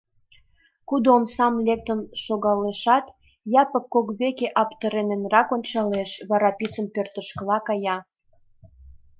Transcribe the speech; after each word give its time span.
Кудо 0.87 1.09
омсам 1.17 1.55
лектын 1.67 1.99
шогалешат, 2.23 3.05
Япык 3.61 3.85
кок 3.93 4.07
веке 4.21 4.47
аптыраненрак 4.61 5.49
ончалеш, 5.55 6.11
вара 6.29 6.49
писын 6.59 6.85
пӧртышкыла 6.93 7.57
кая. 7.67 7.97